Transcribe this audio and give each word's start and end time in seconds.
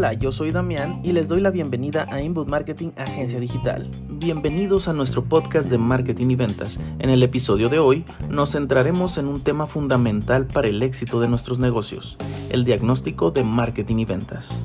Hola, 0.00 0.14
yo 0.14 0.32
soy 0.32 0.50
Damián 0.50 1.02
y 1.04 1.12
les 1.12 1.28
doy 1.28 1.42
la 1.42 1.50
bienvenida 1.50 2.06
a 2.10 2.22
Inbound 2.22 2.48
Marketing 2.48 2.88
Agencia 2.96 3.38
Digital. 3.38 3.90
Bienvenidos 4.08 4.88
a 4.88 4.94
nuestro 4.94 5.24
podcast 5.24 5.68
de 5.68 5.76
marketing 5.76 6.30
y 6.30 6.36
ventas. 6.36 6.80
En 7.00 7.10
el 7.10 7.22
episodio 7.22 7.68
de 7.68 7.80
hoy 7.80 8.06
nos 8.30 8.52
centraremos 8.52 9.18
en 9.18 9.26
un 9.26 9.42
tema 9.42 9.66
fundamental 9.66 10.46
para 10.46 10.68
el 10.68 10.82
éxito 10.82 11.20
de 11.20 11.28
nuestros 11.28 11.58
negocios, 11.58 12.16
el 12.48 12.64
diagnóstico 12.64 13.30
de 13.30 13.44
marketing 13.44 13.96
y 13.96 14.04
ventas. 14.06 14.62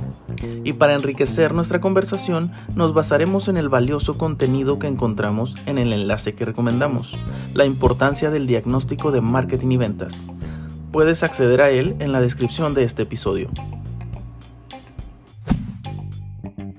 Y 0.64 0.72
para 0.72 0.94
enriquecer 0.94 1.54
nuestra 1.54 1.82
conversación 1.82 2.54
nos 2.74 2.94
basaremos 2.94 3.50
en 3.50 3.58
el 3.58 3.68
valioso 3.68 4.18
contenido 4.18 4.80
que 4.80 4.88
encontramos 4.88 5.56
en 5.66 5.80
el 5.80 5.92
enlace 5.92 6.34
que 6.34 6.46
recomendamos, 6.46 7.20
la 7.54 7.66
importancia 7.66 8.32
del 8.32 8.48
diagnóstico 8.48 9.12
de 9.12 9.20
marketing 9.20 9.72
y 9.72 9.78
ventas. 9.78 10.28
Puedes 10.94 11.24
acceder 11.24 11.60
a 11.60 11.72
él 11.72 11.98
en 12.00 12.14
la 12.14 12.22
descripción 12.22 12.74
de 12.74 12.86
este 12.86 13.04
episodio. 13.04 13.50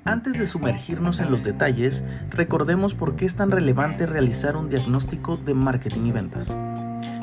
Antes 0.06 0.38
de 0.38 0.46
sumergirnos 0.46 1.18
en 1.18 1.32
los 1.32 1.42
detalles, 1.42 2.04
recordemos 2.30 2.94
por 2.94 3.16
qué 3.16 3.24
es 3.26 3.34
tan 3.34 3.50
relevante 3.50 4.06
realizar 4.06 4.56
un 4.56 4.68
diagnóstico 4.68 5.36
de 5.36 5.52
marketing 5.52 6.06
y 6.06 6.12
ventas. 6.12 6.56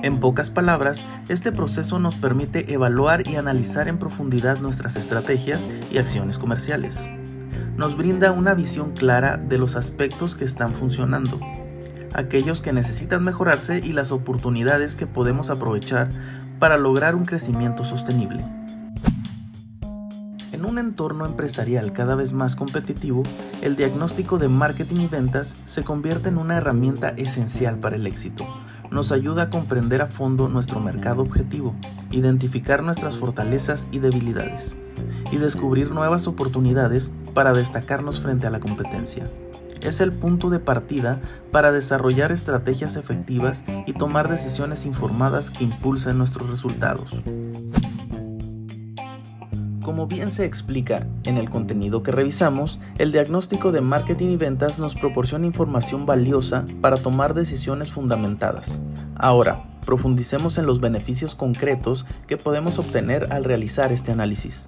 En 0.04 0.20
pocas 0.20 0.50
palabras, 0.50 1.02
este 1.30 1.54
proceso 1.54 1.98
nos 1.98 2.16
permite 2.16 2.74
evaluar 2.74 3.26
y 3.26 3.38
analizar 3.38 3.88
en 3.88 4.00
profundidad 4.00 4.58
nuestras 4.58 4.98
estrategias 4.98 5.66
y 5.94 5.98
acciones 5.98 6.38
comerciales. 6.38 7.08
Nos 7.78 7.96
brinda 7.96 8.34
una 8.34 8.54
visión 8.54 8.92
clara 8.92 9.38
de 9.38 9.58
los 9.58 9.78
aspectos 9.78 10.36
que 10.36 10.44
están 10.44 10.74
funcionando, 10.74 11.40
aquellos 12.14 12.60
que 12.60 12.74
necesitan 12.74 13.24
mejorarse 13.24 13.80
y 13.80 13.94
las 13.94 14.12
oportunidades 14.12 14.98
que 14.98 15.08
podemos 15.08 15.50
aprovechar 15.50 16.10
para 16.60 16.76
lograr 16.76 17.16
un 17.16 17.24
crecimiento 17.24 17.86
sostenible. 17.86 18.44
En 20.54 20.66
un 20.66 20.78
entorno 20.78 21.26
empresarial 21.26 21.94
cada 21.94 22.14
vez 22.14 22.32
más 22.32 22.56
competitivo, 22.56 23.24
el 23.64 23.76
diagnóstico 23.76 24.38
de 24.38 24.50
marketing 24.50 25.02
y 25.02 25.08
ventas 25.08 25.56
se 25.66 25.84
convierte 25.84 26.30
en 26.30 26.38
una 26.38 26.58
herramienta 26.58 27.10
esencial 27.10 27.80
para 27.80 27.96
el 27.96 28.06
éxito. 28.06 28.46
Nos 28.92 29.12
ayuda 29.12 29.44
a 29.44 29.50
comprender 29.50 30.04
a 30.04 30.08
fondo 30.08 30.50
nuestro 30.50 30.80
mercado 30.80 31.24
objetivo, 31.24 31.74
identificar 32.12 32.84
nuestras 32.84 33.18
fortalezas 33.18 33.88
y 33.92 33.98
debilidades, 33.98 34.78
y 35.32 35.38
descubrir 35.38 35.90
nuevas 35.90 36.28
oportunidades 36.28 37.12
para 37.34 37.54
destacarnos 37.54 38.22
frente 38.22 38.46
a 38.46 38.52
la 38.52 38.60
competencia. 38.60 39.26
Es 39.82 40.02
el 40.02 40.14
punto 40.14 40.52
de 40.52 40.60
partida 40.60 41.20
para 41.52 41.72
desarrollar 41.72 42.32
estrategias 42.32 42.96
efectivas 42.96 43.64
y 43.88 43.94
tomar 43.94 44.30
decisiones 44.30 44.86
informadas 44.86 45.50
que 45.50 45.64
impulsen 45.64 46.20
nuestros 46.20 46.48
resultados. 46.52 47.24
Como 49.84 50.08
bien 50.08 50.32
se 50.32 50.46
explica 50.46 51.06
en 51.26 51.38
el 51.38 51.50
contenido 51.50 52.04
que 52.04 52.12
revisamos, 52.12 52.80
el 52.98 53.12
diagnóstico 53.12 53.74
de 53.74 53.82
marketing 53.82 54.30
y 54.30 54.38
ventas 54.38 54.80
nos 54.80 54.96
proporciona 54.96 55.46
información 55.46 56.06
valiosa 56.06 56.66
para 56.80 56.96
tomar 56.96 57.34
decisiones 57.34 57.92
fundamentadas. 57.92 58.82
Ahora, 59.16 59.66
profundicemos 59.86 60.58
en 60.58 60.68
los 60.68 60.80
beneficios 60.80 61.36
concretos 61.36 62.06
que 62.28 62.38
podemos 62.38 62.80
obtener 62.80 63.28
al 63.34 63.44
realizar 63.44 63.92
este 63.92 64.14
análisis. 64.14 64.68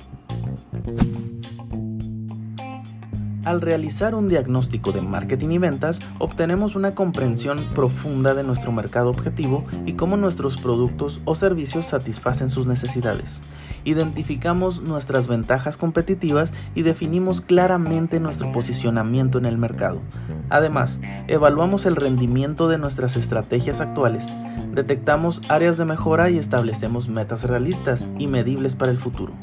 Al 3.45 3.61
realizar 3.61 4.15
un 4.15 4.27
diagnóstico 4.27 4.91
de 4.91 5.01
marketing 5.01 5.49
y 5.49 5.57
ventas, 5.59 6.01
obtenemos 6.17 6.75
una 6.75 6.95
comprensión 6.95 7.69
profunda 7.75 8.33
de 8.33 8.43
nuestro 8.43 8.71
mercado 8.71 9.11
objetivo 9.11 9.65
y 9.85 9.93
cómo 9.93 10.17
nuestros 10.17 10.57
productos 10.57 11.21
o 11.25 11.35
servicios 11.35 11.85
satisfacen 11.85 12.49
sus 12.49 12.65
necesidades. 12.65 13.41
Identificamos 13.85 14.81
nuestras 14.81 15.27
ventajas 15.27 15.77
competitivas 15.77 16.51
y 16.73 16.81
definimos 16.81 17.39
claramente 17.39 18.19
nuestro 18.19 18.51
posicionamiento 18.51 19.37
en 19.37 19.45
el 19.45 19.59
mercado. 19.59 20.01
Además, 20.49 20.99
evaluamos 21.27 21.85
el 21.85 21.95
rendimiento 21.95 22.67
de 22.67 22.79
nuestras 22.79 23.15
estrategias 23.15 23.81
actuales, 23.81 24.33
detectamos 24.73 25.41
áreas 25.49 25.77
de 25.77 25.85
mejora 25.85 26.31
y 26.31 26.39
establecemos 26.39 27.09
metas 27.09 27.43
realistas 27.43 28.09
y 28.17 28.27
medibles 28.27 28.75
para 28.75 28.91
el 28.91 28.97
futuro. 28.97 29.33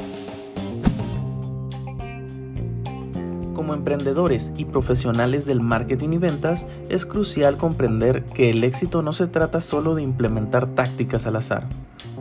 Como 3.54 3.74
emprendedores 3.74 4.52
y 4.56 4.64
profesionales 4.64 5.46
del 5.46 5.60
marketing 5.60 6.14
y 6.14 6.18
ventas, 6.18 6.66
es 6.88 7.06
crucial 7.06 7.58
comprender 7.58 8.24
que 8.24 8.50
el 8.50 8.64
éxito 8.64 9.02
no 9.02 9.12
se 9.12 9.28
trata 9.28 9.60
solo 9.60 9.94
de 9.94 10.02
implementar 10.02 10.66
tácticas 10.66 11.26
al 11.26 11.36
azar. 11.36 11.68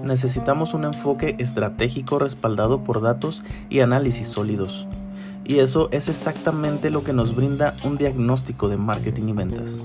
Necesitamos 0.04 0.74
un 0.74 0.86
enfoque 0.86 1.36
estratégico 1.40 2.20
respaldado 2.20 2.84
por 2.84 3.02
datos 3.02 3.44
y 3.70 3.82
análisis 3.82 4.28
sólidos. 4.28 4.88
Y 5.46 5.60
eso 5.60 5.90
es 5.92 6.10
exactamente 6.10 6.90
lo 6.90 7.04
que 7.04 7.14
nos 7.14 7.36
brinda 7.36 7.76
un 7.84 7.98
diagnóstico 7.98 8.70
de 8.70 8.78
marketing 8.78 9.28
y 9.30 9.34
ventas. 9.34 9.78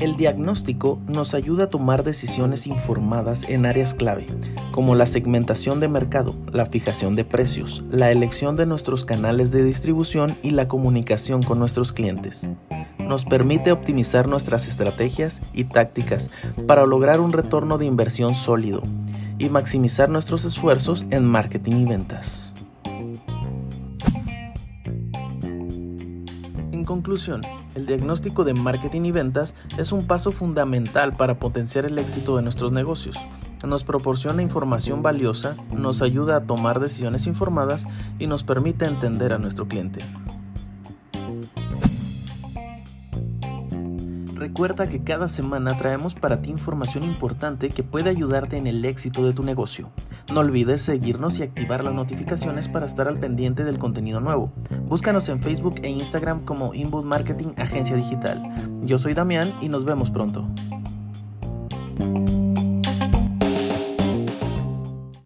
El 0.00 0.16
diagnóstico 0.16 0.98
nos 1.08 1.34
ayuda 1.34 1.64
a 1.64 1.68
tomar 1.68 2.04
decisiones 2.04 2.66
informadas 2.66 3.46
en 3.46 3.66
áreas 3.66 3.92
clave, 3.92 4.26
como 4.72 4.94
la 4.94 5.04
segmentación 5.04 5.78
de 5.78 5.88
mercado, 5.88 6.34
la 6.50 6.64
fijación 6.64 7.16
de 7.16 7.26
precios, 7.26 7.84
la 7.90 8.10
elección 8.10 8.56
de 8.56 8.64
nuestros 8.64 9.04
canales 9.04 9.50
de 9.50 9.62
distribución 9.62 10.34
y 10.42 10.50
la 10.50 10.68
comunicación 10.68 11.42
con 11.42 11.58
nuestros 11.58 11.92
clientes. 11.92 12.46
Nos 13.10 13.24
permite 13.24 13.72
optimizar 13.72 14.28
nuestras 14.28 14.68
estrategias 14.68 15.40
y 15.52 15.64
tácticas 15.64 16.30
para 16.68 16.86
lograr 16.86 17.18
un 17.18 17.32
retorno 17.32 17.76
de 17.76 17.84
inversión 17.84 18.36
sólido 18.36 18.84
y 19.36 19.48
maximizar 19.48 20.08
nuestros 20.08 20.44
esfuerzos 20.44 21.04
en 21.10 21.24
marketing 21.24 21.74
y 21.74 21.84
ventas. 21.86 22.54
En 26.70 26.84
conclusión, 26.84 27.40
el 27.74 27.86
diagnóstico 27.86 28.44
de 28.44 28.54
marketing 28.54 29.02
y 29.06 29.10
ventas 29.10 29.56
es 29.76 29.90
un 29.90 30.06
paso 30.06 30.30
fundamental 30.30 31.12
para 31.12 31.40
potenciar 31.40 31.86
el 31.86 31.98
éxito 31.98 32.36
de 32.36 32.42
nuestros 32.42 32.70
negocios. 32.70 33.16
Nos 33.66 33.82
proporciona 33.82 34.40
información 34.40 35.02
valiosa, 35.02 35.56
nos 35.76 36.00
ayuda 36.00 36.36
a 36.36 36.44
tomar 36.44 36.78
decisiones 36.78 37.26
informadas 37.26 37.88
y 38.20 38.28
nos 38.28 38.44
permite 38.44 38.84
entender 38.84 39.32
a 39.32 39.38
nuestro 39.38 39.66
cliente. 39.66 39.98
Recuerda 44.40 44.88
que 44.88 45.04
cada 45.04 45.28
semana 45.28 45.76
traemos 45.76 46.14
para 46.14 46.40
ti 46.40 46.48
información 46.48 47.04
importante 47.04 47.68
que 47.68 47.82
puede 47.82 48.08
ayudarte 48.08 48.56
en 48.56 48.66
el 48.66 48.82
éxito 48.86 49.22
de 49.22 49.34
tu 49.34 49.42
negocio. 49.42 49.90
No 50.32 50.40
olvides 50.40 50.80
seguirnos 50.80 51.38
y 51.38 51.42
activar 51.42 51.84
las 51.84 51.92
notificaciones 51.92 52.66
para 52.66 52.86
estar 52.86 53.06
al 53.06 53.18
pendiente 53.18 53.64
del 53.64 53.78
contenido 53.78 54.18
nuevo. 54.18 54.50
Búscanos 54.88 55.28
en 55.28 55.42
Facebook 55.42 55.74
e 55.82 55.90
Instagram 55.90 56.46
como 56.46 56.72
Inbound 56.72 57.06
Marketing 57.06 57.48
Agencia 57.58 57.96
Digital. 57.96 58.42
Yo 58.82 58.96
soy 58.96 59.12
Damián 59.12 59.52
y 59.60 59.68
nos 59.68 59.84
vemos 59.84 60.08
pronto. 60.08 60.48